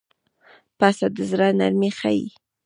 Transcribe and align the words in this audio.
پسه 0.77 1.07
د 1.15 1.17
زړه 1.31 1.47
نرمي 1.59 1.91
ښيي. 1.97 2.25